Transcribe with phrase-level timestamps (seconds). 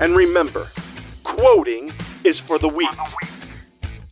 [0.00, 0.68] And remember
[1.22, 1.92] quoting
[2.24, 2.88] is for the weak.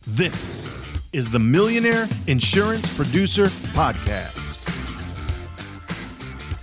[0.07, 0.79] This
[1.13, 4.59] is the Millionaire Insurance Producer Podcast.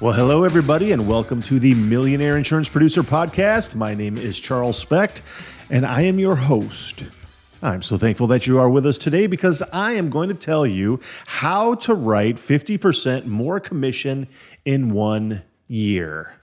[0.00, 3.74] Well, hello, everybody, and welcome to the Millionaire Insurance Producer Podcast.
[3.74, 5.22] My name is Charles Specht,
[5.70, 7.04] and I am your host.
[7.60, 10.64] I'm so thankful that you are with us today because I am going to tell
[10.64, 14.28] you how to write 50% more commission
[14.64, 16.37] in one year.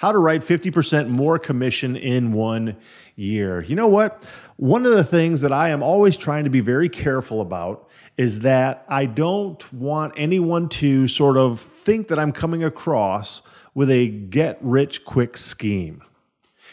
[0.00, 2.74] How to write 50% more commission in one
[3.16, 3.62] year.
[3.64, 4.22] You know what?
[4.56, 8.40] One of the things that I am always trying to be very careful about is
[8.40, 13.42] that I don't want anyone to sort of think that I'm coming across
[13.74, 16.02] with a get rich quick scheme.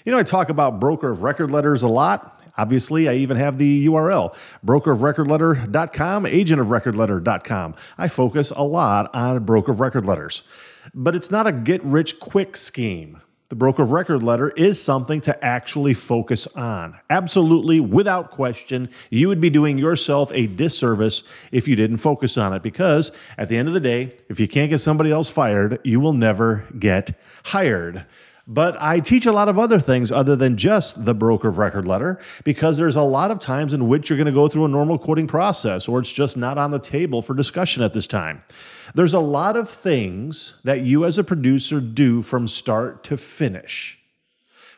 [0.05, 2.41] You know, I talk about broker of record letters a lot.
[2.57, 7.75] Obviously, I even have the URL, brokerofrecordletter.com, agentofrecordletter.com.
[7.97, 10.43] I focus a lot on broker of record letters,
[10.93, 13.21] but it's not a get rich quick scheme.
[13.49, 16.99] The broker of record letter is something to actually focus on.
[17.09, 22.51] Absolutely, without question, you would be doing yourself a disservice if you didn't focus on
[22.53, 25.79] it because at the end of the day, if you can't get somebody else fired,
[25.85, 28.05] you will never get hired.
[28.49, 31.87] But I teach a lot of other things other than just the broker of record
[31.87, 34.69] letter because there's a lot of times in which you're going to go through a
[34.69, 38.41] normal quoting process or it's just not on the table for discussion at this time.
[38.95, 43.99] There's a lot of things that you as a producer do from start to finish.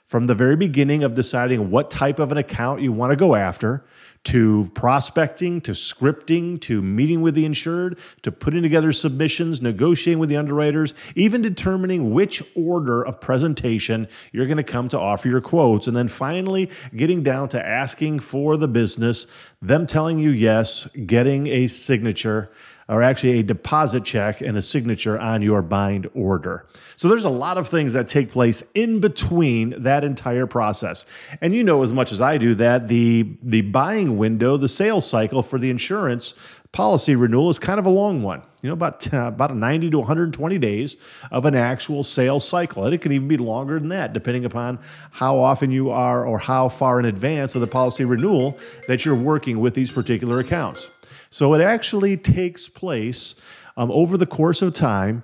[0.07, 3.35] From the very beginning of deciding what type of an account you want to go
[3.35, 3.85] after,
[4.23, 10.29] to prospecting, to scripting, to meeting with the insured, to putting together submissions, negotiating with
[10.29, 15.41] the underwriters, even determining which order of presentation you're going to come to offer your
[15.41, 19.27] quotes, and then finally getting down to asking for the business,
[19.61, 22.51] them telling you yes, getting a signature
[22.89, 26.65] or actually a deposit check and a signature on your bind order.
[26.97, 31.05] So there's a lot of things that take place in between that entire process.
[31.39, 35.07] And you know as much as I do that the the buying window, the sales
[35.07, 36.33] cycle for the insurance
[36.71, 38.41] policy renewal is kind of a long one.
[38.61, 40.97] You know, about uh, about 90 to 120 days
[41.31, 42.83] of an actual sales cycle.
[42.83, 44.79] And it can even be longer than that, depending upon
[45.11, 48.57] how often you are or how far in advance of the policy renewal
[48.87, 50.89] that you're working with these particular accounts.
[51.31, 53.35] So it actually takes place
[53.77, 55.23] um, over the course of time.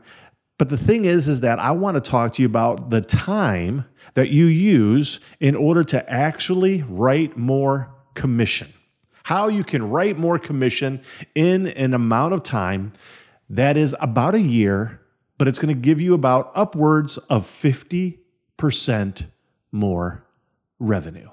[0.57, 3.85] But the thing is, is that I want to talk to you about the time
[4.13, 8.71] that you use in order to actually write more commission.
[9.23, 11.01] How you can write more commission
[11.33, 12.93] in an amount of time
[13.49, 15.01] that is about a year,
[15.37, 19.25] but it's going to give you about upwards of 50%
[19.72, 20.25] more
[20.79, 21.29] revenue.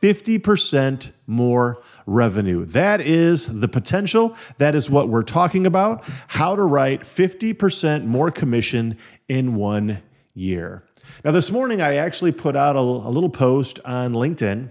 [0.00, 2.64] 50% more revenue.
[2.66, 4.36] That is the potential.
[4.58, 6.04] That is what we're talking about.
[6.28, 10.02] How to write 50% more commission in one
[10.34, 10.84] year.
[11.24, 14.70] Now, this morning, I actually put out a, a little post on LinkedIn,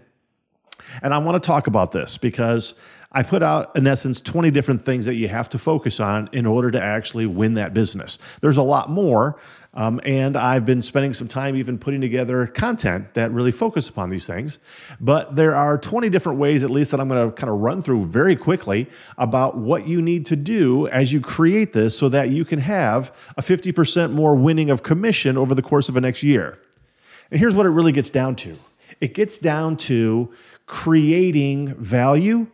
[1.01, 2.73] and I want to talk about this because
[3.11, 6.45] I put out, in essence, 20 different things that you have to focus on in
[6.45, 8.19] order to actually win that business.
[8.41, 9.39] There's a lot more,
[9.75, 14.09] um, and I've been spending some time even putting together content that really focus upon
[14.09, 14.57] these things.
[14.99, 17.83] But there are 20 different ways, at least, that I'm going to kind of run
[17.83, 18.87] through very quickly
[19.17, 23.15] about what you need to do as you create this so that you can have
[23.37, 26.57] a 50% more winning of commission over the course of the next year.
[27.29, 28.57] And here's what it really gets down to
[29.01, 30.33] it gets down to
[30.65, 32.47] creating value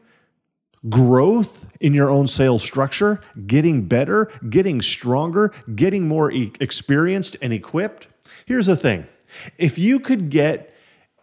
[0.89, 7.53] growth in your own sales structure, getting better, getting stronger, getting more e- experienced and
[7.53, 8.07] equipped.
[8.45, 9.07] Here's the thing.
[9.57, 10.71] If you could get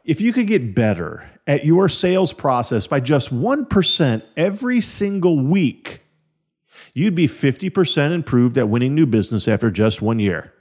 [0.05, 6.01] if you could get better at your sales process by just 1% every single week,
[6.93, 10.53] you'd be 50% improved at winning new business after just 1 year.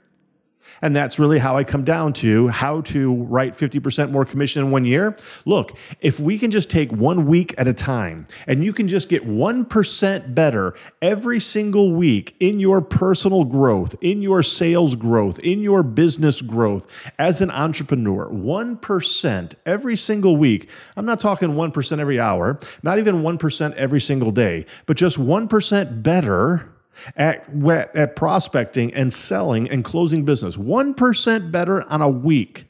[0.80, 4.70] And that's really how I come down to how to write 50% more commission in
[4.70, 5.16] one year.
[5.44, 9.08] Look, if we can just take one week at a time and you can just
[9.08, 15.60] get 1% better every single week in your personal growth, in your sales growth, in
[15.60, 16.86] your business growth
[17.18, 20.70] as an entrepreneur, 1% every single week.
[20.96, 26.02] I'm not talking 1% every hour, not even 1% every single day, but just 1%
[26.02, 26.68] better
[27.16, 27.48] at,
[27.94, 30.56] at prospecting and selling and closing business.
[30.56, 32.66] 1% better on a week,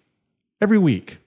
[0.60, 1.18] every week.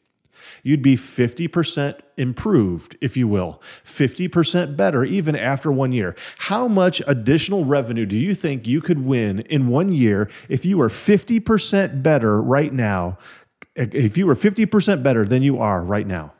[0.63, 6.15] You'd be 50% improved, if you will, 50% better even after one year.
[6.39, 10.79] How much additional revenue do you think you could win in one year if you
[10.79, 13.19] were 50% better right now?
[13.75, 16.33] If you were 50% better than you are right now?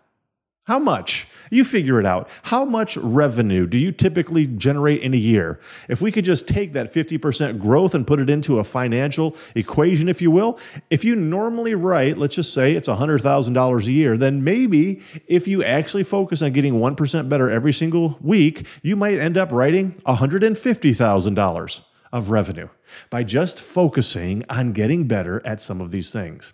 [0.63, 1.27] How much?
[1.55, 2.27] You figure it out.
[2.43, 5.61] How much revenue do you typically generate in a year?
[5.87, 10.09] If we could just take that 50% growth and put it into a financial equation,
[10.09, 10.59] if you will,
[10.89, 15.63] if you normally write, let's just say it's $100,000 a year, then maybe if you
[15.63, 21.81] actually focus on getting 1% better every single week, you might end up writing $150,000
[22.11, 22.67] of revenue
[23.09, 26.51] by just focusing on getting better at some of these things.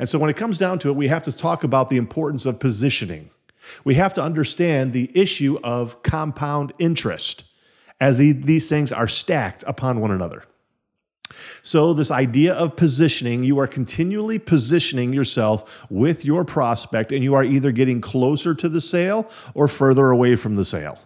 [0.00, 2.46] And so when it comes down to it, we have to talk about the importance
[2.46, 3.30] of positioning.
[3.84, 7.44] We have to understand the issue of compound interest
[8.00, 10.44] as these things are stacked upon one another.
[11.62, 17.34] So, this idea of positioning, you are continually positioning yourself with your prospect, and you
[17.34, 20.98] are either getting closer to the sale or further away from the sale.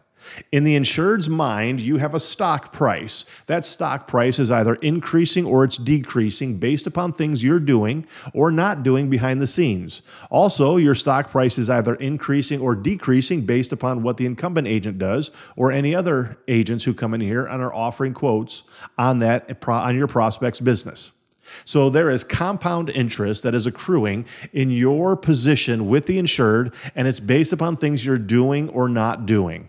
[0.53, 3.25] In the insured's mind, you have a stock price.
[3.47, 8.51] That stock price is either increasing or it's decreasing based upon things you're doing or
[8.51, 10.03] not doing behind the scenes.
[10.31, 14.99] Also, your stock price is either increasing or decreasing based upon what the incumbent agent
[14.99, 18.65] does or any other agents who come in here and are offering quotes
[18.99, 21.13] on that on your prospect's business.
[21.65, 27.07] So there is compound interest that is accruing in your position with the insured, and
[27.07, 29.69] it's based upon things you're doing or not doing.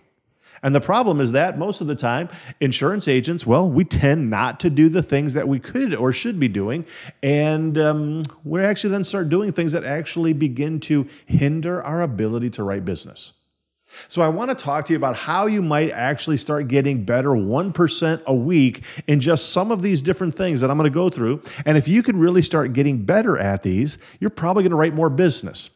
[0.64, 2.30] And the problem is that most of the time,
[2.60, 6.40] insurance agents, well, we tend not to do the things that we could or should
[6.40, 6.86] be doing.
[7.24, 12.50] And um, we actually then start doing things that actually begin to hinder our ability
[12.52, 13.34] to write business.
[14.10, 17.30] So, I want to talk to you about how you might actually start getting better
[17.30, 21.10] 1% a week in just some of these different things that I'm going to go
[21.10, 21.42] through.
[21.66, 24.94] And if you could really start getting better at these, you're probably going to write
[24.94, 25.70] more business.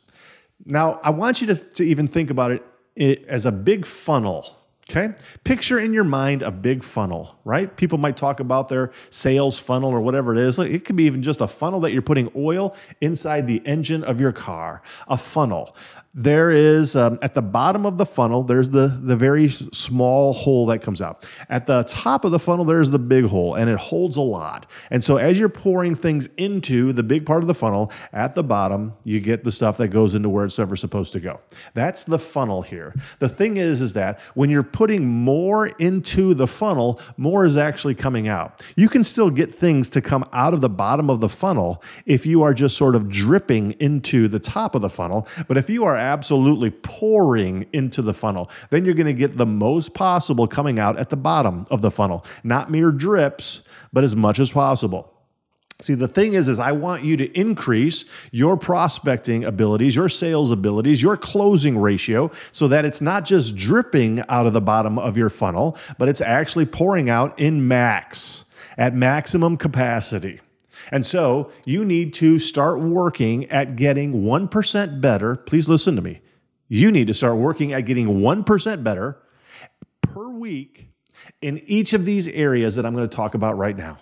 [0.65, 4.58] Now, I want you to, to even think about it as a big funnel
[4.89, 5.13] Okay.
[5.43, 7.75] Picture in your mind a big funnel, right?
[7.77, 10.57] People might talk about their sales funnel or whatever it is.
[10.57, 14.19] It could be even just a funnel that you're putting oil inside the engine of
[14.19, 15.75] your car, a funnel
[16.15, 20.65] there is um, at the bottom of the funnel there's the the very small hole
[20.65, 21.27] that comes out.
[21.49, 24.65] At the top of the funnel there's the big hole and it holds a lot.
[24.89, 28.43] And so as you're pouring things into the big part of the funnel at the
[28.43, 31.39] bottom you get the stuff that goes into where it's ever supposed to go.
[31.75, 32.95] That's the funnel here.
[33.19, 37.95] The thing is is that when you're putting more into the funnel more is actually
[37.95, 38.63] coming out.
[38.75, 42.25] You can still get things to come out of the bottom of the funnel if
[42.25, 45.83] you are just sort of dripping into the top of the funnel but if you
[45.83, 50.79] are absolutely pouring into the funnel, then you're going to get the most possible coming
[50.79, 52.25] out at the bottom of the funnel.
[52.43, 53.61] Not mere drips,
[53.93, 55.13] but as much as possible.
[55.81, 60.51] See, the thing is, is I want you to increase your prospecting abilities, your sales
[60.51, 65.15] abilities, your closing ratio, so that it's not just dripping out of the bottom of
[65.15, 68.43] your funnel, but it's actually pouring out in max,
[68.77, 70.41] at maximum capacity.
[70.91, 75.35] And so you need to start working at getting 1% better.
[75.35, 76.21] Please listen to me.
[76.67, 79.21] You need to start working at getting 1% better
[80.01, 80.87] per week
[81.41, 83.97] in each of these areas that I'm going to talk about right now.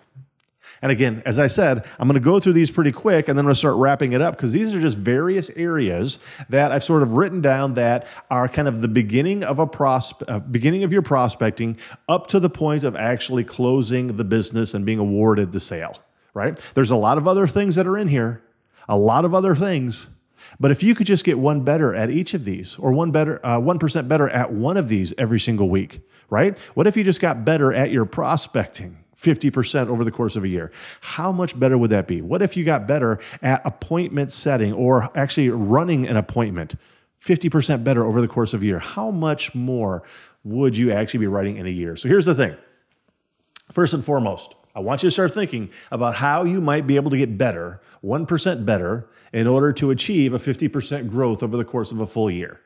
[0.82, 3.44] And again, as I said, I'm going to go through these pretty quick and then
[3.44, 6.84] I'm going to start wrapping it up because these are just various areas that I've
[6.84, 10.84] sort of written down that are kind of the beginning of a prospe- uh, beginning
[10.84, 11.77] of your prospecting
[12.10, 15.98] up to the point of actually closing the business and being awarded the sale
[16.38, 16.58] right?
[16.75, 18.44] There's a lot of other things that are in here,
[18.88, 20.08] a lot of other things.
[20.60, 23.44] But if you could just get one better at each of these, or one better,
[23.46, 26.58] uh, one uh, better at one of these every single week, right?
[26.75, 28.98] What if you just got better at your prospecting?
[29.17, 30.72] 50% over the course of a year.
[31.01, 32.22] How much better would that be?
[32.22, 36.75] What if you got better at appointment setting or actually running an appointment?
[37.20, 38.77] 50% better over the course of a year.
[38.77, 40.03] How much more
[40.44, 41.96] would you actually be writing in a year?
[41.96, 42.56] So here's the thing.
[43.72, 47.10] First and foremost, I want you to start thinking about how you might be able
[47.10, 51.92] to get better, 1% better, in order to achieve a 50% growth over the course
[51.92, 52.62] of a full year.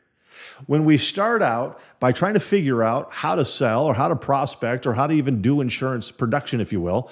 [0.65, 4.17] When we start out by trying to figure out how to sell or how to
[4.17, 7.09] prospect or how to even do insurance production, if you will,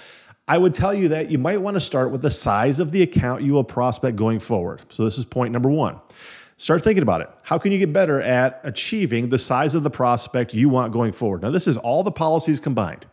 [0.50, 3.02] I would tell you that you might want to start with the size of the
[3.02, 4.82] account you will prospect going forward.
[4.90, 5.98] So, this is point number one.
[6.58, 7.30] Start thinking about it.
[7.44, 11.14] How can you get better at achieving the size of the prospect you want going
[11.14, 11.44] forward?
[11.44, 13.06] Now, this is all the policies combined.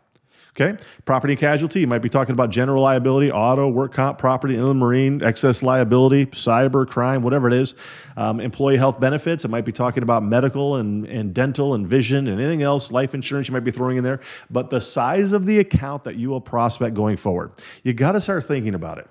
[0.58, 0.82] Okay.
[1.04, 4.80] Property and casualty, you might be talking about general liability, auto, work comp, property, inland
[4.80, 7.75] marine, excess liability, cyber, crime, whatever it is.
[8.16, 12.28] Um, employee health benefits, it might be talking about medical and, and dental and vision
[12.28, 14.20] and anything else, life insurance you might be throwing in there.
[14.48, 18.20] But the size of the account that you will prospect going forward, you got to
[18.20, 19.08] start thinking about it.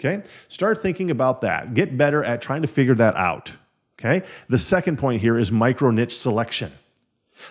[0.00, 0.26] Okay.
[0.48, 1.74] Start thinking about that.
[1.74, 3.52] Get better at trying to figure that out.
[4.00, 4.26] Okay.
[4.48, 6.72] The second point here is micro niche selection.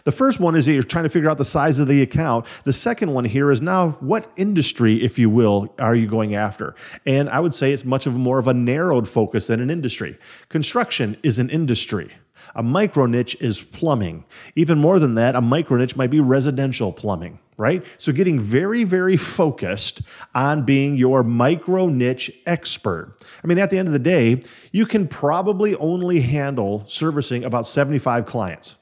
[0.04, 2.46] The first one is that you're trying to figure out the size of the account.
[2.64, 6.76] The second one here is now what industry, if you will, are you going after?
[7.06, 10.18] And I would say it's much of more of a narrowed focus than an industry.
[10.50, 12.12] Construction is an industry.
[12.56, 14.24] A micro niche is plumbing.
[14.56, 17.86] Even more than that, a micro niche might be residential plumbing, right?
[17.98, 20.02] So getting very, very focused
[20.34, 23.18] on being your micro niche expert.
[23.44, 24.42] I mean, at the end of the day,
[24.72, 28.76] you can probably only handle servicing about 75 clients.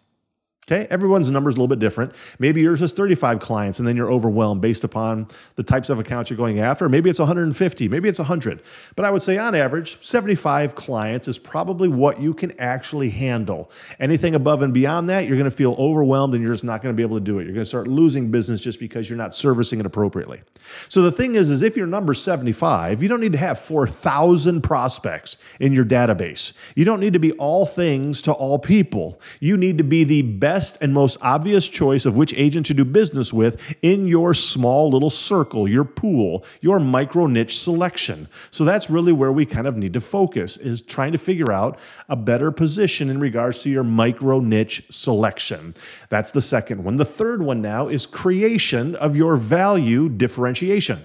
[0.67, 2.11] Okay, everyone's number is a little bit different.
[2.39, 6.31] Maybe yours is 35 clients and then you're overwhelmed based upon the types of accounts
[6.31, 6.89] you're going after.
[6.89, 8.63] Maybe it's 150, maybe it's 100.
[8.95, 13.69] But I would say on average, 75 clients is probably what you can actually handle.
[13.99, 16.91] Anything above and beyond that, you're going to feel overwhelmed and you're just not going
[16.91, 17.43] to be able to do it.
[17.43, 20.41] You're going to start losing business just because you're not servicing it appropriately.
[20.89, 24.61] So the thing is is if your number's 75, you don't need to have 4,000
[24.61, 26.53] prospects in your database.
[26.75, 29.21] You don't need to be all things to all people.
[29.39, 32.73] You need to be the best best and most obvious choice of which agent to
[32.73, 38.25] do business with in your small little circle, your pool, your micro niche selection.
[38.51, 41.77] So that's really where we kind of need to focus is trying to figure out
[42.07, 45.75] a better position in regards to your micro niche selection.
[46.07, 46.95] That's the second one.
[46.95, 51.03] The third one now is creation of your value differentiation.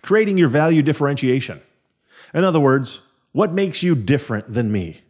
[0.00, 1.60] Creating your value differentiation.
[2.32, 5.02] In other words, what makes you different than me?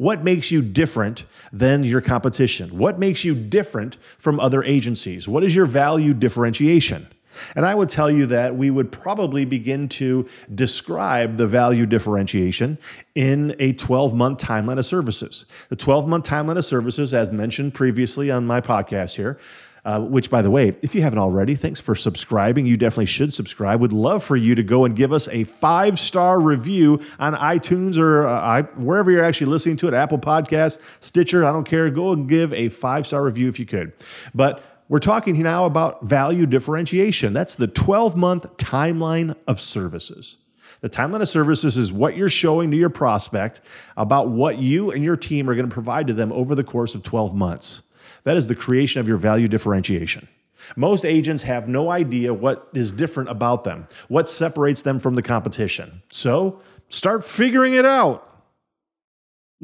[0.00, 2.78] What makes you different than your competition?
[2.78, 5.28] What makes you different from other agencies?
[5.28, 7.06] What is your value differentiation?
[7.54, 12.78] And I would tell you that we would probably begin to describe the value differentiation
[13.14, 15.44] in a 12 month timeline of services.
[15.68, 19.38] The 12 month timeline of services, as mentioned previously on my podcast here,
[19.84, 22.66] uh, which, by the way, if you haven't already, thanks for subscribing.
[22.66, 23.80] You definitely should subscribe.
[23.80, 27.98] Would love for you to go and give us a five star review on iTunes
[27.98, 31.44] or uh, I, wherever you're actually listening to it, Apple Podcast, Stitcher.
[31.44, 31.90] I don't care.
[31.90, 33.92] Go and give a five star review if you could.
[34.34, 37.32] But we're talking now about value differentiation.
[37.32, 40.36] That's the 12 month timeline of services.
[40.80, 43.60] The timeline of services is what you're showing to your prospect
[43.96, 46.94] about what you and your team are going to provide to them over the course
[46.94, 47.82] of 12 months.
[48.24, 50.28] That is the creation of your value differentiation.
[50.76, 55.22] Most agents have no idea what is different about them, what separates them from the
[55.22, 56.02] competition.
[56.10, 58.26] So start figuring it out.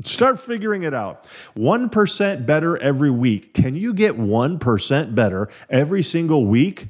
[0.04, 1.26] Start figuring it out.
[1.56, 3.54] 1% better every week.
[3.54, 6.88] Can you get 1% better every single week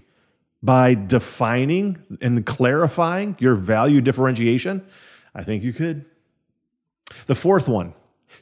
[0.62, 4.84] by defining and clarifying your value differentiation?
[5.34, 6.04] I think you could.
[7.26, 7.94] The fourth one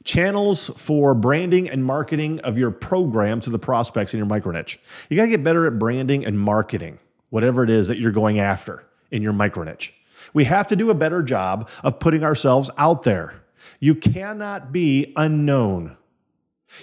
[0.04, 4.78] channels for branding and marketing of your program to the prospects in your micro niche.
[5.08, 6.98] You got to get better at branding and marketing,
[7.30, 9.94] whatever it is that you're going after in your micro niche.
[10.34, 13.42] We have to do a better job of putting ourselves out there.
[13.80, 15.96] You cannot be unknown.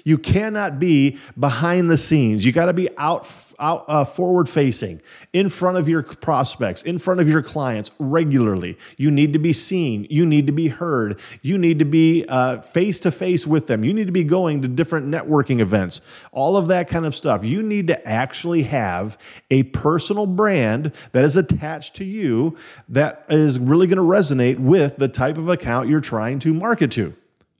[0.04, 2.46] You cannot be behind the scenes.
[2.46, 3.28] You got to be out,
[3.60, 5.02] out uh, forward facing,
[5.34, 8.78] in front of your prospects, in front of your clients regularly.
[8.98, 10.08] You need to be seen.
[10.10, 11.20] You need to be heard.
[11.42, 12.26] You need to be
[12.72, 13.84] face to face with them.
[13.84, 17.46] You need to be going to different networking events, all of that kind of stuff.
[17.46, 19.18] You need to actually have
[19.50, 22.58] a personal brand that is attached to you
[22.90, 26.92] that is really going to resonate with the type of account you're trying to market
[26.92, 27.14] to.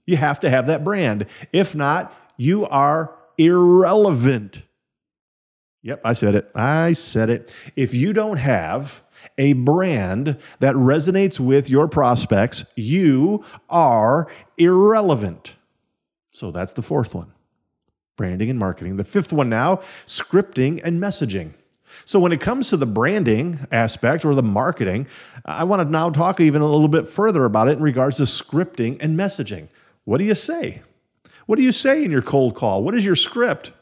[0.04, 1.26] You have to have that brand.
[1.52, 4.62] If not, you are irrelevant.
[5.82, 6.50] Yep, I said it.
[6.54, 7.54] I said it.
[7.76, 9.02] If you don't have
[9.38, 15.54] a brand that resonates with your prospects, you are irrelevant.
[16.32, 17.32] So that's the fourth one
[18.16, 18.96] branding and marketing.
[18.96, 21.54] The fifth one now scripting and messaging.
[22.04, 25.06] So, when it comes to the branding aspect or the marketing,
[25.44, 28.22] I want to now talk even a little bit further about it in regards to
[28.22, 29.68] scripting and messaging.
[30.04, 30.82] What do you say?
[31.46, 32.82] What do you say in your cold call?
[32.82, 33.72] What is your script?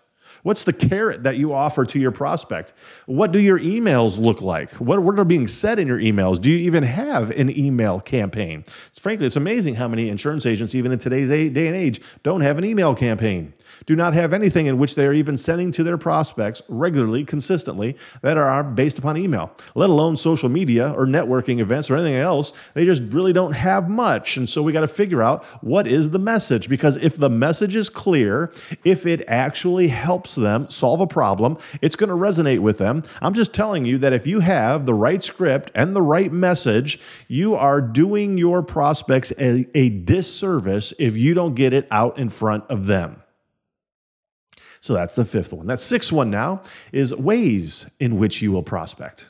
[0.42, 2.72] What's the carrot that you offer to your prospect?
[3.06, 4.72] What do your emails look like?
[4.74, 6.40] What, what are being said in your emails?
[6.40, 8.64] Do you even have an email campaign?
[8.88, 12.40] It's, frankly, it's amazing how many insurance agents, even in today's day and age, don't
[12.40, 13.52] have an email campaign,
[13.86, 17.96] do not have anything in which they are even sending to their prospects regularly, consistently,
[18.22, 22.52] that are based upon email, let alone social media or networking events or anything else.
[22.74, 24.36] They just really don't have much.
[24.36, 27.76] And so we got to figure out what is the message because if the message
[27.76, 28.52] is clear,
[28.84, 33.02] if it actually helps them solve a problem, it's going to resonate with them.
[33.22, 37.00] I'm just telling you that if you have the right script and the right message,
[37.28, 42.28] you are doing your prospects a, a disservice if you don't get it out in
[42.28, 43.22] front of them.
[44.80, 45.66] So that's the fifth one.
[45.66, 49.26] That sixth one now is ways in which you will prospect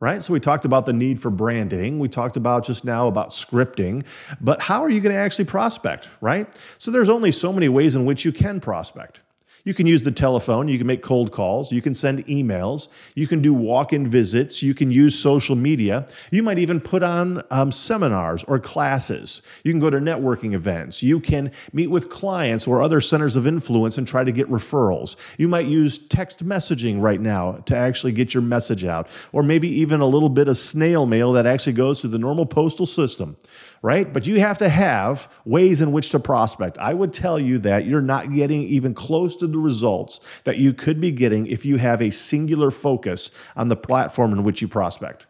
[0.00, 0.22] right?
[0.22, 1.98] So we talked about the need for branding.
[1.98, 4.04] We talked about just now about scripting,
[4.40, 6.46] but how are you going to actually prospect, right?
[6.78, 9.20] So there's only so many ways in which you can prospect.
[9.68, 13.26] You can use the telephone, you can make cold calls, you can send emails, you
[13.26, 16.06] can do walk in visits, you can use social media.
[16.30, 19.42] You might even put on um, seminars or classes.
[19.64, 21.02] You can go to networking events.
[21.02, 25.16] You can meet with clients or other centers of influence and try to get referrals.
[25.36, 29.68] You might use text messaging right now to actually get your message out, or maybe
[29.68, 33.36] even a little bit of snail mail that actually goes through the normal postal system
[33.82, 34.12] right?
[34.12, 36.78] But you have to have ways in which to prospect.
[36.78, 40.72] I would tell you that you're not getting even close to the results that you
[40.72, 44.68] could be getting if you have a singular focus on the platform in which you
[44.68, 45.26] prospect.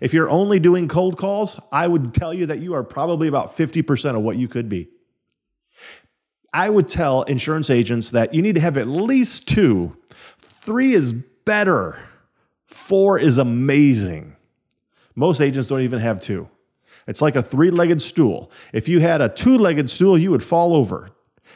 [0.00, 3.56] If you're only doing cold calls, I would tell you that you are probably about
[3.56, 4.88] 50% of what you could be.
[6.52, 9.96] I would tell insurance agents that you need to have at least two.
[10.40, 11.98] Three is better.
[12.66, 14.34] Four is amazing.
[15.14, 16.48] Most agents don't even have two.
[17.08, 18.52] It's like a three legged stool.
[18.72, 21.10] If you had a two legged stool, you would fall over.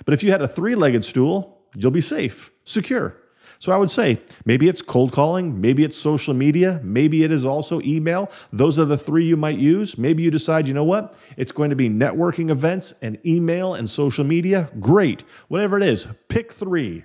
[0.04, 3.16] But if you had a three legged stool, you'll be safe, secure.
[3.58, 7.44] So I would say maybe it's cold calling, maybe it's social media, maybe it is
[7.44, 8.28] also email.
[8.52, 9.96] Those are the three you might use.
[9.96, 11.14] Maybe you decide, you know what?
[11.36, 14.68] It's going to be networking events and email and social media.
[14.80, 15.22] Great.
[15.46, 17.04] Whatever it is, pick three.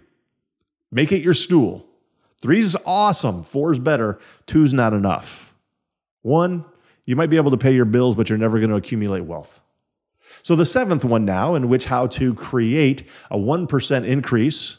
[0.92, 1.86] Make it your stool.
[2.42, 3.44] Three is awesome.
[3.44, 4.20] Four is better.
[4.48, 5.54] Two's not enough.
[6.24, 6.66] One,
[7.08, 9.62] you might be able to pay your bills, but you're never going to accumulate wealth.
[10.44, 14.78] So, the seventh one now, in which how to create a 1% increase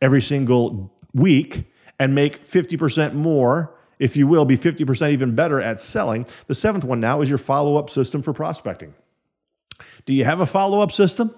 [0.00, 1.64] every single week
[1.98, 6.26] and make 50% more, if you will, be 50% even better at selling.
[6.46, 8.94] The seventh one now is your follow up system for prospecting.
[10.04, 11.34] Do you have a follow up system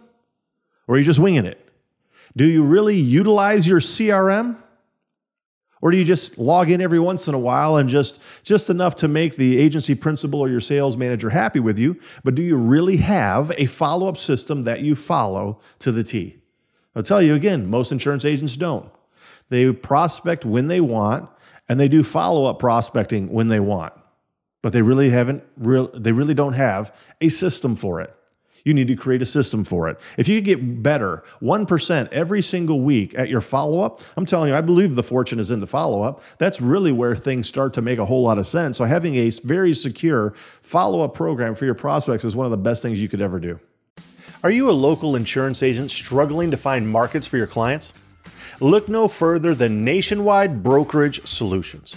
[0.87, 1.73] or are you just winging it?
[2.37, 4.57] Do you really utilize your CRM?
[5.81, 8.97] Or do you just log in every once in a while and just just enough
[8.97, 12.57] to make the agency principal or your sales manager happy with you, but do you
[12.57, 16.37] really have a follow-up system that you follow to the T?
[16.97, 18.91] I'll tell you again, most insurance agents don't.
[19.51, 21.29] They prospect when they want
[21.69, 23.93] and they do follow-up prospecting when they want.
[24.63, 28.15] But they really haven't real they really don't have a system for it.
[28.69, 29.99] You need to create a system for it.
[30.19, 34.55] If you get better 1% every single week at your follow up, I'm telling you,
[34.55, 36.21] I believe the fortune is in the follow up.
[36.37, 38.77] That's really where things start to make a whole lot of sense.
[38.77, 42.59] So, having a very secure follow up program for your prospects is one of the
[42.59, 43.59] best things you could ever do.
[44.45, 47.95] Are you a local insurance agent struggling to find markets for your clients?
[48.61, 51.97] Look no further than Nationwide Brokerage Solutions.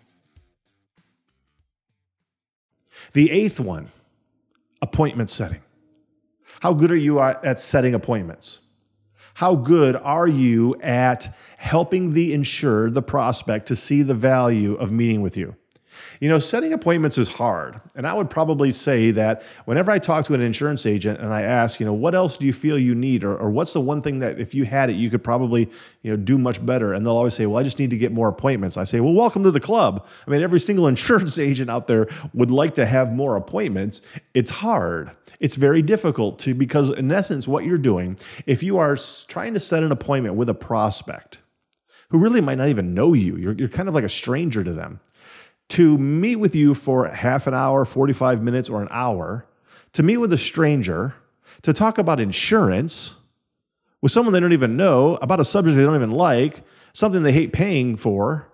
[3.13, 3.91] The eighth one,
[4.81, 5.61] appointment setting.
[6.61, 8.59] How good are you at setting appointments?
[9.33, 14.91] How good are you at helping the insured, the prospect, to see the value of
[14.91, 15.55] meeting with you?
[16.21, 17.81] You know, setting appointments is hard.
[17.95, 21.41] And I would probably say that whenever I talk to an insurance agent and I
[21.41, 23.23] ask, you know, what else do you feel you need?
[23.23, 25.67] Or, or what's the one thing that if you had it, you could probably,
[26.03, 26.93] you know, do much better?
[26.93, 28.77] And they'll always say, well, I just need to get more appointments.
[28.77, 30.05] I say, well, welcome to the club.
[30.27, 34.03] I mean, every single insurance agent out there would like to have more appointments.
[34.35, 35.09] It's hard.
[35.39, 38.95] It's very difficult to, because in essence, what you're doing, if you are
[39.27, 41.39] trying to set an appointment with a prospect,
[42.09, 43.37] who really might not even know you.
[43.37, 44.99] You're, you're kind of like a stranger to them
[45.71, 49.45] to meet with you for half an hour, 45 minutes, or an hour,
[49.93, 51.13] to meet with a stranger,
[51.61, 53.13] to talk about insurance
[54.01, 57.31] with someone they don't even know, about a subject they don't even like, something they
[57.31, 58.49] hate paying for,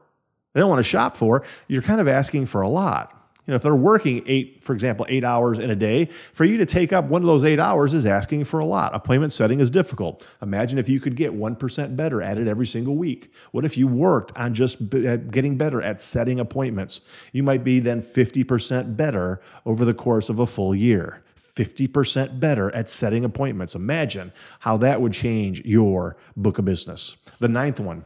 [0.53, 3.16] they don't want to shop for, you're kind of asking for a lot.
[3.47, 6.57] You know, if they're working eight, for example, eight hours in a day, for you
[6.57, 8.93] to take up one of those eight hours is asking for a lot.
[8.93, 10.27] Appointment setting is difficult.
[10.41, 13.31] Imagine if you could get 1% better at it every single week.
[13.51, 16.99] What if you worked on just uh, getting better at setting appointments?
[17.31, 21.23] You might be then 50% better over the course of a full year.
[21.37, 23.75] 50% better at setting appointments.
[23.75, 27.15] Imagine how that would change your book of business.
[27.39, 28.03] The ninth one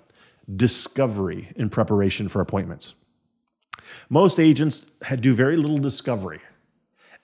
[0.55, 2.93] discovery in preparation for appointments.
[4.09, 4.83] Most agents
[5.19, 6.39] do very little discovery.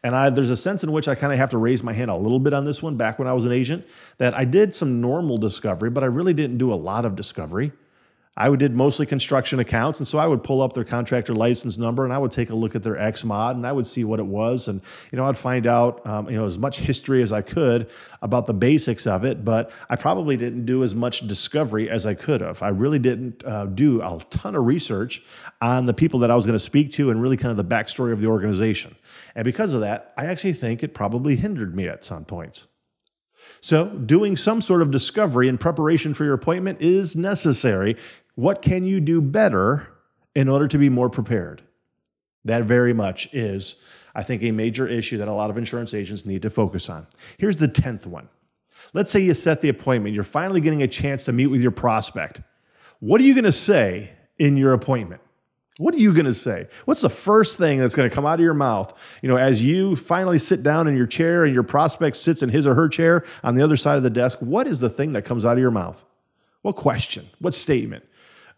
[0.03, 2.11] And I, there's a sense in which I kind of have to raise my hand
[2.11, 3.85] a little bit on this one back when I was an agent
[4.19, 7.71] that I did some normal discovery, but I really didn't do a lot of discovery.
[8.39, 12.03] I did mostly construction accounts, and so I would pull up their contractor license number
[12.03, 14.19] and I would take a look at their X mod and I would see what
[14.19, 14.79] it was, and
[15.11, 17.89] you know I'd find out um, you know as much history as I could
[18.21, 19.43] about the basics of it.
[19.43, 22.61] But I probably didn't do as much discovery as I could have.
[22.61, 25.23] I really didn't uh, do a ton of research
[25.59, 27.75] on the people that I was going to speak to and really kind of the
[27.75, 28.95] backstory of the organization.
[29.35, 32.67] And because of that, I actually think it probably hindered me at some points.
[33.61, 37.97] So, doing some sort of discovery in preparation for your appointment is necessary
[38.37, 39.87] what can you do better
[40.35, 41.63] in order to be more prepared?
[42.45, 43.77] That very much is,
[44.13, 47.07] I think, a major issue that a lot of insurance agents need to focus on.
[47.39, 48.29] Here's the 10th one.
[48.93, 51.71] Let's say you set the appointment, you're finally getting a chance to meet with your
[51.71, 52.41] prospect.
[52.99, 55.19] What are you going to say in your appointment?
[55.79, 56.67] What are you going to say?
[56.85, 58.93] What's the first thing that's going to come out of your mouth?
[59.23, 62.49] You know, as you finally sit down in your chair and your prospect sits in
[62.49, 65.13] his or her chair on the other side of the desk, what is the thing
[65.13, 66.05] that comes out of your mouth?
[66.61, 67.27] What question?
[67.39, 68.03] What statement?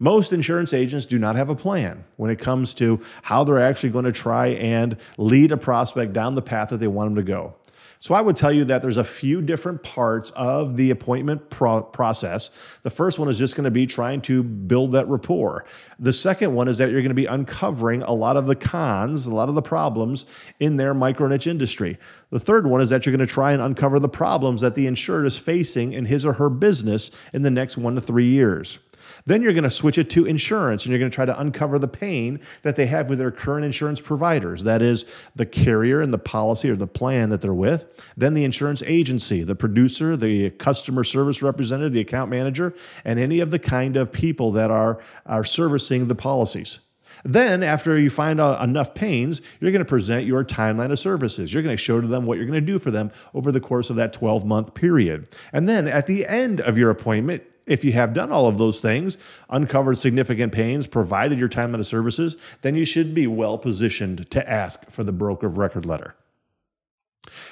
[0.01, 3.89] Most insurance agents do not have a plan when it comes to how they're actually
[3.89, 7.29] going to try and lead a prospect down the path that they want them to
[7.29, 7.53] go.
[8.01, 11.81] So I would tell you that there's a few different parts of the appointment pro-
[11.81, 12.51] process.
[12.83, 15.65] The first one is just going to be trying to build that rapport.
[15.99, 19.25] The second one is that you're going to be uncovering a lot of the cons,
[19.25, 20.27] a lot of the problems
[20.61, 21.97] in their micro niche industry.
[22.29, 24.87] The third one is that you're going to try and uncover the problems that the
[24.87, 28.79] insured is facing in his or her business in the next 1 to 3 years.
[29.25, 31.79] Then you're going to switch it to insurance and you're going to try to uncover
[31.79, 34.63] the pain that they have with their current insurance providers.
[34.63, 35.05] That is
[35.35, 37.85] the carrier and the policy or the plan that they're with.
[38.17, 42.73] Then the insurance agency, the producer, the customer service representative, the account manager,
[43.05, 46.79] and any of the kind of people that are, are servicing the policies.
[47.23, 51.53] Then, after you find out enough pains, you're going to present your timeline of services.
[51.53, 53.59] You're going to show to them what you're going to do for them over the
[53.59, 55.27] course of that 12 month period.
[55.53, 58.79] And then at the end of your appointment, if you have done all of those
[58.79, 59.17] things,
[59.49, 64.49] uncovered significant pains, provided your timeline of services, then you should be well positioned to
[64.49, 66.15] ask for the broker of record letter.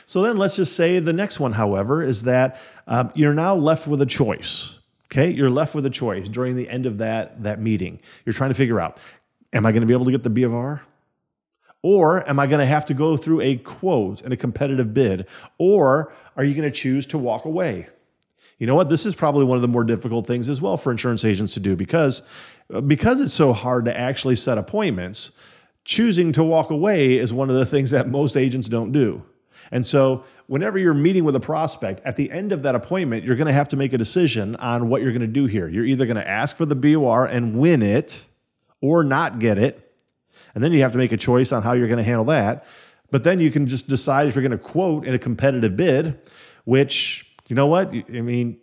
[0.07, 3.87] So then let's just say the next one, however, is that um, you're now left
[3.87, 4.79] with a choice.
[5.05, 7.99] Okay, you're left with a choice during the end of that, that meeting.
[8.25, 8.99] You're trying to figure out,
[9.53, 10.81] am I going to be able to get the B of R?
[11.83, 15.27] Or am I going to have to go through a quote and a competitive bid?
[15.57, 17.87] Or are you going to choose to walk away?
[18.57, 18.89] You know what?
[18.89, 21.59] This is probably one of the more difficult things as well for insurance agents to
[21.59, 22.23] do because
[22.73, 25.31] uh, because it's so hard to actually set appointments.
[25.85, 29.23] Choosing to walk away is one of the things that most agents don't do.
[29.71, 33.35] And so, whenever you're meeting with a prospect, at the end of that appointment, you're
[33.35, 35.69] going to have to make a decision on what you're going to do here.
[35.69, 38.25] You're either going to ask for the BOR and win it
[38.81, 39.83] or not get it.
[40.55, 42.65] And then you have to make a choice on how you're going to handle that.
[43.11, 46.19] But then you can just decide if you're going to quote in a competitive bid,
[46.65, 47.93] which you know what?
[47.93, 48.59] I mean,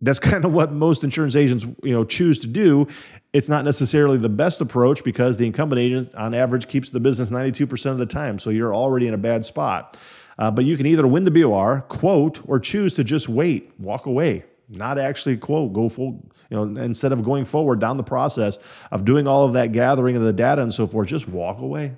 [0.00, 2.88] that's kind of what most insurance agents, you know, choose to do.
[3.32, 7.28] It's not necessarily the best approach because the incumbent agent, on average, keeps the business
[7.30, 8.38] 92% of the time.
[8.38, 9.96] So you're already in a bad spot.
[10.38, 14.06] Uh, but you can either win the BOR, quote, or choose to just wait, walk
[14.06, 18.58] away, not actually quote, go full, you know, instead of going forward down the process
[18.90, 21.94] of doing all of that gathering of the data and so forth, just walk away.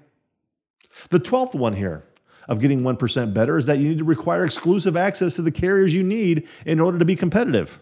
[1.11, 2.05] The 12th one here
[2.49, 5.95] of getting 1% better is that you need to require exclusive access to the carriers
[5.95, 7.81] you need in order to be competitive.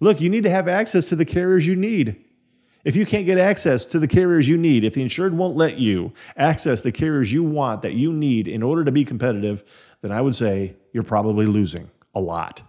[0.00, 2.24] Look, you need to have access to the carriers you need.
[2.84, 5.78] If you can't get access to the carriers you need, if the insured won't let
[5.78, 9.64] you access the carriers you want that you need in order to be competitive,
[10.02, 12.62] then I would say you're probably losing a lot.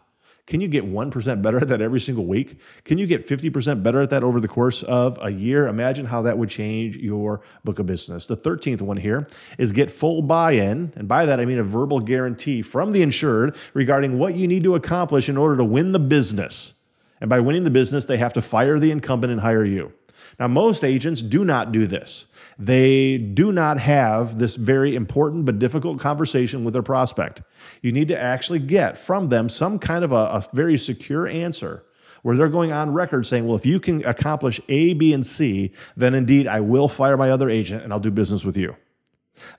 [0.48, 2.60] Can you get 1% better at that every single week?
[2.84, 5.68] Can you get 50% better at that over the course of a year?
[5.68, 8.28] Imagine how that would change your book of business.
[8.28, 9.26] The 13th one here
[9.58, 10.94] is get full buy in.
[10.96, 14.64] And by that, I mean a verbal guarantee from the insured regarding what you need
[14.66, 16.75] to accomplish in order to win the business.
[17.22, 19.94] And by winning the business, they have to fire the incumbent and hire you.
[20.40, 22.26] Now, most agents do not do this.
[22.58, 27.42] They do not have this very important but difficult conversation with their prospect.
[27.82, 31.84] You need to actually get from them some kind of a, a very secure answer
[32.24, 35.72] where they're going on record saying, well, if you can accomplish A, B, and C,
[35.96, 38.76] then indeed I will fire my other agent and I'll do business with you.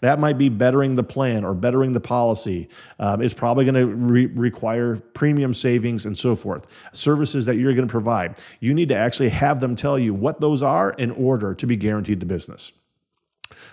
[0.00, 2.68] That might be bettering the plan or bettering the policy.
[2.98, 6.66] Um, it's probably going to re- require premium savings and so forth.
[6.92, 8.38] Services that you're going to provide.
[8.60, 11.76] You need to actually have them tell you what those are in order to be
[11.76, 12.72] guaranteed the business.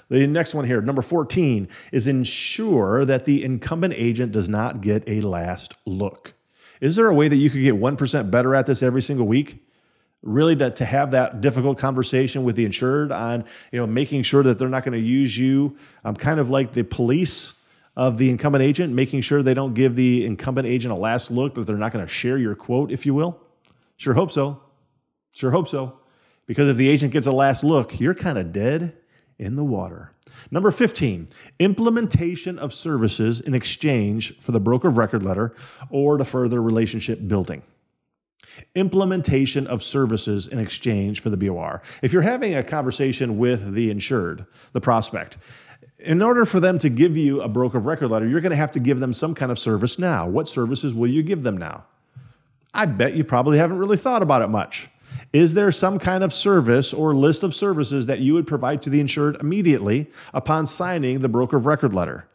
[0.10, 5.04] The next one here, number 14, is ensure that the incumbent agent does not get
[5.08, 6.34] a last look.
[6.82, 9.66] Is there a way that you could get 1% better at this every single week?
[10.24, 14.42] Really to, to have that difficult conversation with the insured on you know making sure
[14.42, 17.54] that they're not going to use you um, kind of like the police
[17.96, 21.54] of the incumbent agent making sure they don't give the incumbent agent a last look
[21.54, 23.40] that they're not going to share your quote if you will.
[23.98, 24.60] Sure hope so.
[25.32, 26.00] Sure hope so.
[26.46, 28.96] Because if the agent gets a last look you're kind of dead
[29.40, 30.12] in the water.
[30.52, 31.28] Number 15,
[31.60, 35.56] implementation of services in exchange for the broker of record letter
[35.90, 37.62] or to further relationship building
[38.76, 41.82] implementation of services in exchange for the BOR.
[42.02, 45.38] If you're having a conversation with the insured, the prospect,
[46.00, 48.56] in order for them to give you a broker of record letter, you're going to
[48.56, 50.28] have to give them some kind of service now.
[50.28, 51.86] What services will you give them now?
[52.74, 54.89] I bet you probably haven't really thought about it much.
[55.32, 58.89] Is there some kind of service or list of services that you would provide to
[58.89, 62.28] the insured immediately upon signing the broker of record letter?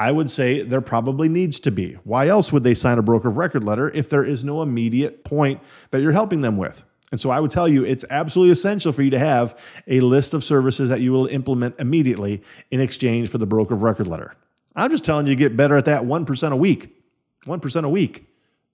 [0.00, 1.92] I would say there probably needs to be.
[2.04, 5.24] Why else would they sign a broker of record letter if there is no immediate
[5.24, 5.60] point
[5.90, 6.82] that you're helping them with?
[7.12, 10.32] And so I would tell you it's absolutely essential for you to have a list
[10.32, 14.34] of services that you will implement immediately in exchange for the broker of record letter.
[14.74, 16.96] I'm just telling you, get better at that 1% a week.
[17.44, 18.26] 1% a week.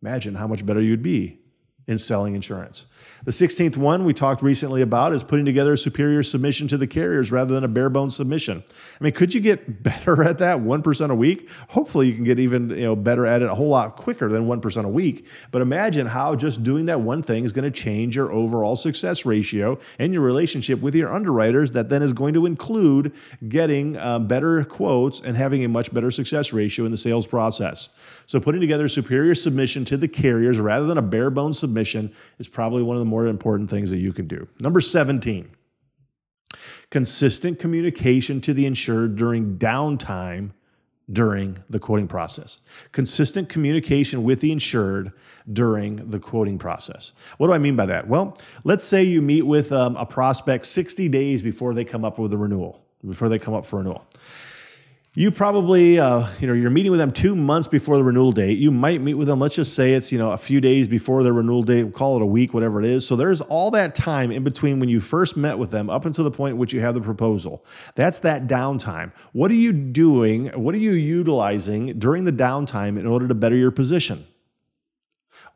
[0.02, 1.40] Imagine how much better you'd be
[1.88, 2.86] in selling insurance.
[3.26, 6.86] The 16th one we talked recently about is putting together a superior submission to the
[6.86, 8.62] carriers rather than a bare bones submission.
[9.00, 11.50] I mean, could you get better at that 1% a week?
[11.66, 14.46] Hopefully you can get even, you know, better at it a whole lot quicker than
[14.46, 15.26] 1% a week.
[15.50, 19.26] But imagine how just doing that one thing is going to change your overall success
[19.26, 23.12] ratio and your relationship with your underwriters that then is going to include
[23.48, 27.88] getting um, better quotes and having a much better success ratio in the sales process.
[28.26, 32.12] So putting together a superior submission to the carriers rather than a bare bones submission
[32.38, 34.46] is probably one of the more more important things that you can do.
[34.60, 35.48] Number 17,
[36.90, 40.50] consistent communication to the insured during downtime
[41.12, 42.58] during the quoting process.
[42.92, 45.12] Consistent communication with the insured
[45.52, 47.12] during the quoting process.
[47.38, 48.06] What do I mean by that?
[48.06, 52.18] Well, let's say you meet with um, a prospect 60 days before they come up
[52.18, 54.04] with a renewal, before they come up for renewal
[55.18, 58.58] you probably uh, you know you're meeting with them two months before the renewal date.
[58.58, 61.22] You might meet with them let's just say it's you know a few days before
[61.22, 63.06] the renewal date we'll call it a week whatever it is.
[63.06, 66.22] So there's all that time in between when you first met with them up until
[66.22, 67.64] the point which you have the proposal.
[67.94, 69.10] That's that downtime.
[69.32, 73.56] What are you doing what are you utilizing during the downtime in order to better
[73.56, 74.26] your position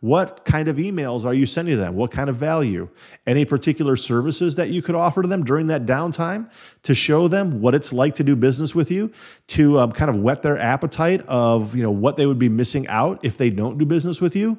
[0.01, 1.95] what kind of emails are you sending them?
[1.95, 2.89] What kind of value?
[3.27, 6.51] Any particular services that you could offer to them during that downtime
[6.85, 9.13] to show them what it's like to do business with you,
[9.49, 12.89] to um, kind of whet their appetite of you know what they would be missing
[12.89, 14.59] out if they don't do business with you?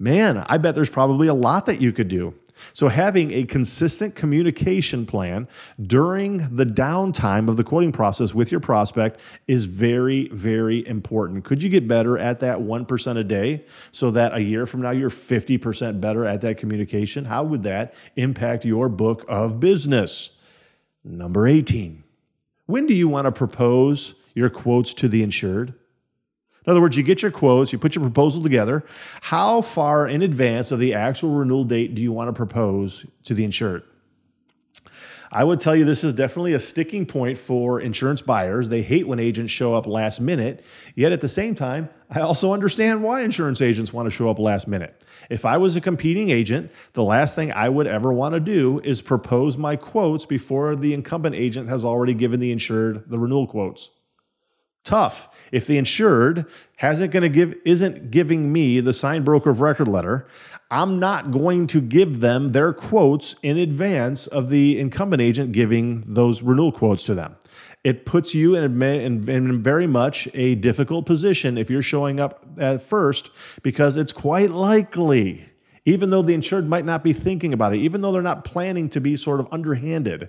[0.00, 2.34] Man, I bet there's probably a lot that you could do.
[2.72, 5.48] So, having a consistent communication plan
[5.86, 11.44] during the downtime of the quoting process with your prospect is very, very important.
[11.44, 14.90] Could you get better at that 1% a day so that a year from now
[14.90, 17.24] you're 50% better at that communication?
[17.24, 20.32] How would that impact your book of business?
[21.04, 22.04] Number 18.
[22.66, 25.74] When do you want to propose your quotes to the insured?
[26.66, 28.84] In other words, you get your quotes, you put your proposal together.
[29.22, 33.34] How far in advance of the actual renewal date do you want to propose to
[33.34, 33.82] the insured?
[35.32, 38.68] I would tell you this is definitely a sticking point for insurance buyers.
[38.68, 40.64] They hate when agents show up last minute.
[40.96, 44.40] Yet at the same time, I also understand why insurance agents want to show up
[44.40, 45.04] last minute.
[45.30, 48.80] If I was a competing agent, the last thing I would ever want to do
[48.80, 53.46] is propose my quotes before the incumbent agent has already given the insured the renewal
[53.46, 53.90] quotes.
[54.84, 55.28] Tough.
[55.52, 59.88] If the insured hasn't going to give isn't giving me the signed broker of record
[59.88, 60.28] letter,
[60.70, 66.02] I'm not going to give them their quotes in advance of the incumbent agent giving
[66.06, 67.36] those renewal quotes to them.
[67.82, 72.44] It puts you in, in, in very much a difficult position if you're showing up
[72.58, 73.30] at first
[73.62, 75.50] because it's quite likely
[75.84, 78.88] even though the insured might not be thinking about it, even though they're not planning
[78.90, 80.28] to be sort of underhanded,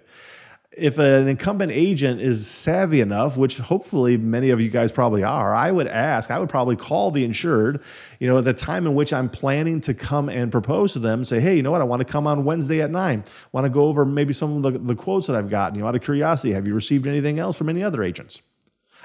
[0.77, 5.53] if an incumbent agent is savvy enough, which hopefully many of you guys probably are,
[5.53, 7.83] I would ask, I would probably call the insured,
[8.19, 11.25] you know, at the time in which I'm planning to come and propose to them,
[11.25, 13.25] say, hey, you know what, I want to come on Wednesday at nine.
[13.51, 15.89] Want to go over maybe some of the, the quotes that I've gotten, you know,
[15.89, 16.53] out of curiosity.
[16.53, 18.41] Have you received anything else from any other agents?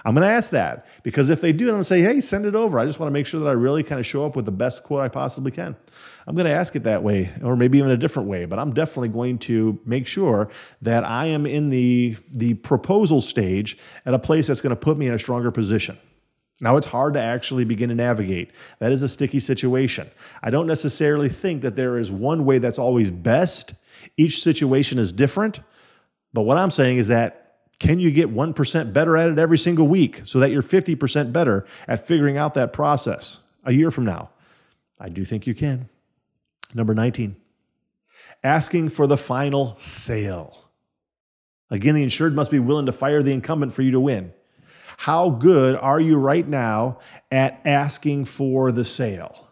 [0.05, 2.47] I'm going to ask that because if they do, I'm going to say, hey, send
[2.47, 2.79] it over.
[2.79, 4.53] I just want to make sure that I really kind of show up with the
[4.53, 5.75] best quote I possibly can.
[6.27, 8.75] I'm going to ask it that way, or maybe even a different way, but I'm
[8.75, 10.51] definitely going to make sure
[10.83, 14.99] that I am in the, the proposal stage at a place that's going to put
[14.99, 15.97] me in a stronger position.
[16.61, 18.51] Now, it's hard to actually begin to navigate.
[18.81, 20.11] That is a sticky situation.
[20.43, 23.75] I don't necessarily think that there is one way that's always best.
[24.17, 25.61] Each situation is different.
[26.33, 29.87] But what I'm saying is that can you get 1% better at it every single
[29.87, 34.31] week so that you're 50% better at figuring out that process a year from now?
[34.99, 35.89] I do think you can.
[36.75, 37.37] Number 19,
[38.43, 40.71] asking for the final sale.
[41.71, 44.33] Again, the insured must be willing to fire the incumbent for you to win.
[44.99, 47.01] How good are you right now
[47.31, 49.49] at asking for the sale?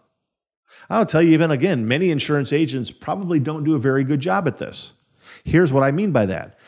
[0.88, 4.46] I'll tell you, even again, many insurance agents probably don't do a very good job
[4.46, 4.92] at this.
[5.44, 6.58] Here's what I mean by that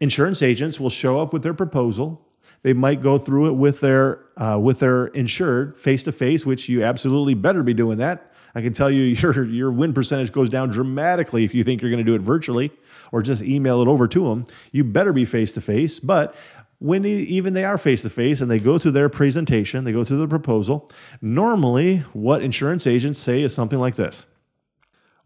[0.00, 2.28] insurance agents will show up with their proposal.
[2.62, 6.68] They might go through it with their uh, with their insured face to face, which
[6.68, 8.31] you absolutely better be doing that.
[8.54, 11.90] I can tell you your your win percentage goes down dramatically if you think you're
[11.90, 12.70] going to do it virtually
[13.12, 14.46] or just email it over to them.
[14.72, 15.98] You better be face to face.
[16.00, 16.34] But
[16.78, 20.02] when even they are face to face and they go through their presentation, they go
[20.02, 24.26] through the proposal, normally what insurance agents say is something like this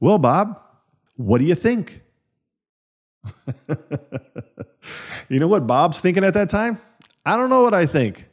[0.01, 0.61] Well, Bob,
[1.17, 2.03] what do you think?
[5.29, 6.79] you know what Bob's thinking at that time?
[7.25, 8.27] I don't know what I think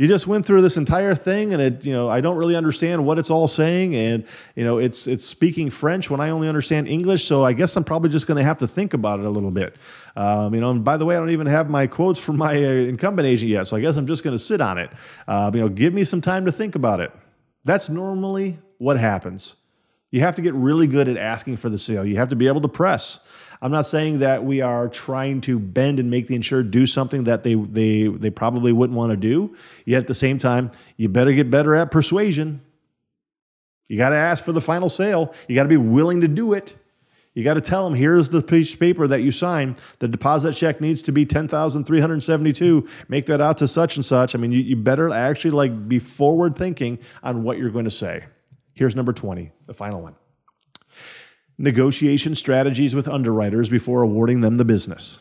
[0.00, 3.04] you just went through this entire thing and it you know i don't really understand
[3.04, 4.24] what it's all saying and
[4.56, 7.84] you know it's it's speaking french when i only understand english so i guess i'm
[7.84, 9.76] probably just going to have to think about it a little bit.
[10.16, 12.56] Um, you know and by the way i don't even have my quotes from my
[12.56, 14.90] uh, incumbent agent yet so i guess i'm just going to sit on it.
[15.28, 17.12] Uh, you know give me some time to think about it.
[17.64, 19.56] That's normally what happens.
[20.12, 22.48] You have to get really good at asking for the sale you have to be
[22.48, 23.20] able to press
[23.62, 27.24] I'm not saying that we are trying to bend and make the insured do something
[27.24, 29.54] that they they they probably wouldn't want to do.
[29.84, 32.62] Yet at the same time, you better get better at persuasion.
[33.88, 35.34] You got to ask for the final sale.
[35.48, 36.76] You got to be willing to do it.
[37.34, 39.76] You got to tell them, here's the piece of paper that you sign.
[39.98, 42.88] The deposit check needs to be 10,372.
[43.08, 44.34] Make that out to such and such.
[44.34, 47.90] I mean, you, you better actually like be forward thinking on what you're going to
[47.90, 48.24] say.
[48.74, 50.14] Here's number 20, the final one
[51.60, 55.20] negotiation strategies with underwriters before awarding them the business.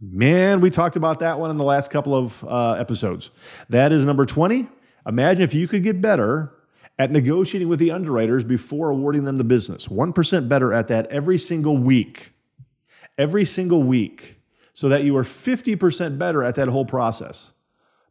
[0.00, 3.30] Man, we talked about that one in the last couple of uh, episodes.
[3.70, 4.68] That is number 20.
[5.06, 6.52] Imagine if you could get better
[6.98, 9.88] at negotiating with the underwriters before awarding them the business.
[9.88, 12.32] 1% better at that every single week.
[13.16, 14.36] Every single week.
[14.74, 17.52] So that you are 50% better at that whole process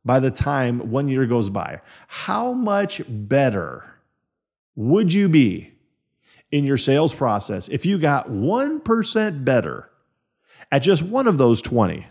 [0.04, 1.80] by the time one year goes by.
[2.08, 3.86] How much better
[4.76, 5.77] would you be
[6.52, 9.90] in your sales process, if you got 1% better
[10.72, 12.06] at just one of those 20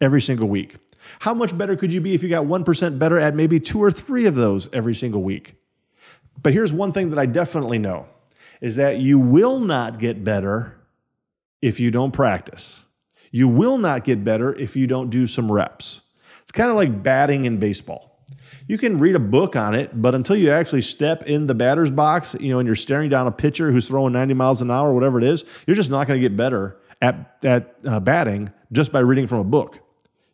[0.00, 0.76] every single week,
[1.20, 3.90] how much better could you be if you got 1% better at maybe two or
[3.90, 5.54] three of those every single week?
[6.42, 8.06] But here's one thing that I definitely know
[8.60, 10.76] is that you will not get better
[11.62, 12.84] if you don't practice.
[13.30, 16.02] You will not get better if you don't do some reps.
[16.42, 18.17] It's kind of like batting in baseball
[18.66, 21.90] you can read a book on it, but until you actually step in the batter's
[21.90, 24.92] box, you know, and you're staring down a pitcher who's throwing 90 miles an hour,
[24.92, 28.92] whatever it is, you're just not going to get better at, at uh, batting just
[28.92, 29.78] by reading from a book.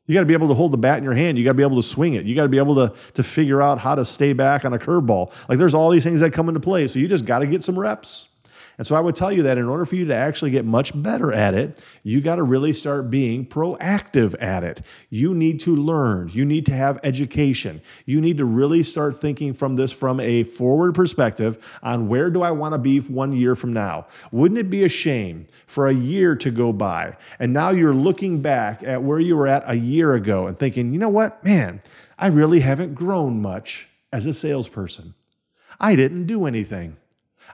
[0.07, 1.39] You got to be able to hold the bat in your hand.
[1.39, 2.27] You got to be able to swing it.
[2.27, 4.79] You got to be able to, to figure out how to stay back on a
[4.79, 5.33] curveball.
[5.49, 6.87] Like there's all these things that come into play.
[6.89, 8.29] So you just got to get some reps.
[8.79, 11.01] And so I would tell you that in order for you to actually get much
[11.03, 14.83] better at it, you got to really start being proactive at it.
[15.11, 17.81] You need to learn, you need to have education.
[18.07, 22.43] You need to really start thinking from this from a forward perspective on where do
[22.43, 24.07] I want to be one year from now?
[24.33, 28.43] Wouldn't it be a shame for a year to go by and now you're looking
[28.43, 31.81] back at where you were at a year ago and thinking, you know what, man,
[32.19, 35.15] I really haven't grown much as a salesperson.
[35.81, 36.97] I didn't do anything.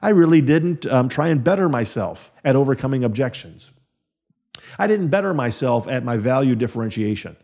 [0.03, 3.71] I really didn't um, try and better myself at overcoming objections.
[4.79, 7.37] I didn't better myself at my value differentiation.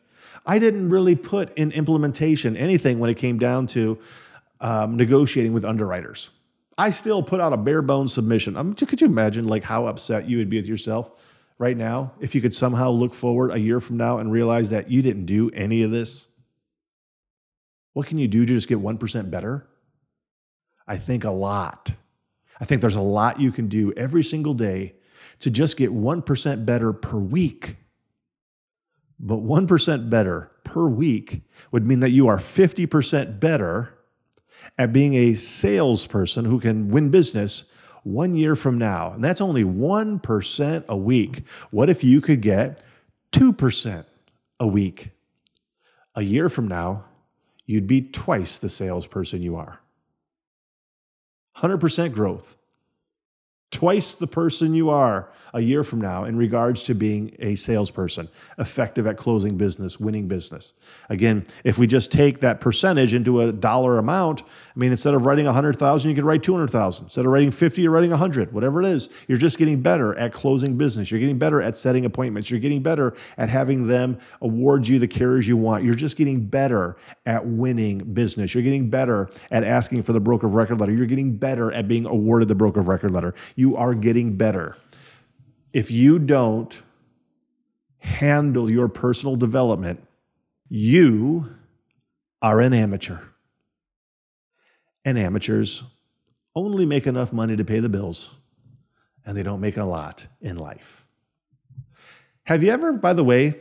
[0.47, 3.99] I didn't really put in implementation anything when it came down to
[4.61, 6.31] um, negotiating with underwriters.
[6.79, 8.57] I still put out a bare bones submission.
[8.57, 11.11] Um, could you imagine like how upset you would be with yourself
[11.59, 14.91] right now if you could somehow look forward a year from now and realize that
[14.91, 16.29] you didn't do any of this?
[17.95, 19.67] What can you do to just get 1% better?
[20.87, 21.93] I think a lot.
[22.61, 24.95] I think there's a lot you can do every single day
[25.41, 27.77] to just get 1% better per week.
[29.19, 31.43] But 1% better per week
[31.73, 33.95] would mean that you are 50% better
[34.79, 37.65] at being a salesperson who can win business
[38.03, 39.13] one year from now.
[39.13, 41.45] And that's only 1% a week.
[41.71, 42.83] What if you could get
[43.33, 44.05] 2%
[44.61, 45.11] a week?
[46.17, 47.05] a year from now,
[47.67, 49.81] you'd be twice the salesperson you are.
[51.59, 52.57] 100% growth
[53.77, 58.27] twice the person you are a year from now in regards to being a salesperson,
[58.59, 60.73] effective at closing business, winning business.
[61.11, 65.27] Again, if we just take that percentage into a dollar amount, I mean, instead of
[65.27, 67.05] writing 100,000, you could write 200,000.
[67.05, 69.11] Instead of writing 50, you're writing 100, whatever it is.
[69.29, 71.11] You're just getting better at closing business.
[71.11, 72.51] You're getting better at setting appointments.
[72.51, 75.85] You're getting better at having them award you the carriers you want.
[75.85, 76.97] You're just getting better
[77.27, 78.55] at winning business.
[78.55, 80.93] You're getting better at asking for the broker of record letter.
[80.93, 83.35] You're getting better at being awarded the broker of record letter.
[83.67, 84.77] You are getting better.
[85.73, 86.81] If you don't
[87.99, 90.07] handle your personal development,
[90.69, 91.51] you
[92.41, 93.19] are an amateur.
[95.05, 95.83] And amateurs
[96.55, 98.33] only make enough money to pay the bills,
[99.25, 101.05] and they don't make a lot in life.
[102.45, 103.57] Have you ever, by the way,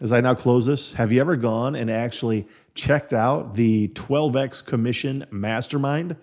[0.00, 4.64] as I now close this, have you ever gone and actually checked out the 12x
[4.64, 6.16] Commission Mastermind?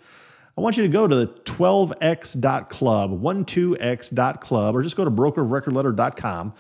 [0.58, 6.54] I want you to go to the 12x.club, 12x.club, or just go to brokerofrecordletter.com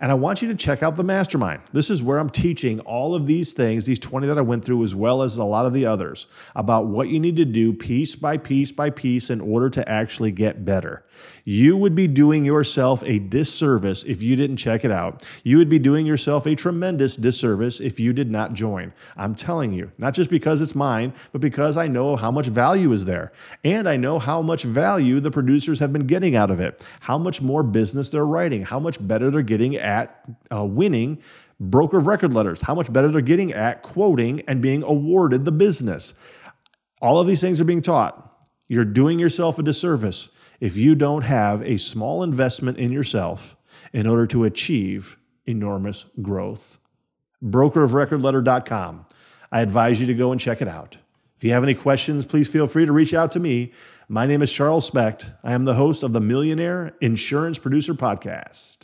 [0.00, 1.62] and I want you to check out the mastermind.
[1.72, 4.82] This is where I'm teaching all of these things, these 20 that I went through,
[4.84, 6.26] as well as a lot of the others,
[6.56, 10.32] about what you need to do piece by piece by piece in order to actually
[10.32, 11.04] get better.
[11.44, 15.24] You would be doing yourself a disservice if you didn't check it out.
[15.42, 18.92] You would be doing yourself a tremendous disservice if you did not join.
[19.16, 22.92] I'm telling you, not just because it's mine, but because I know how much value
[22.92, 23.32] is there.
[23.62, 27.18] And I know how much value the producers have been getting out of it, how
[27.18, 31.22] much more business they're writing, how much better they're getting at uh, winning
[31.60, 35.52] broker of record letters, how much better they're getting at quoting and being awarded the
[35.52, 36.14] business.
[37.00, 38.42] All of these things are being taught.
[38.68, 40.28] You're doing yourself a disservice
[40.60, 43.56] if you don't have a small investment in yourself
[43.92, 45.16] in order to achieve
[45.46, 46.78] enormous growth.
[47.44, 49.06] Brokerofrecordletter.com.
[49.52, 50.96] I advise you to go and check it out.
[51.36, 53.72] If you have any questions, please feel free to reach out to me.
[54.08, 55.30] My name is Charles Specht.
[55.42, 58.83] I am the host of the Millionaire Insurance Producer Podcast.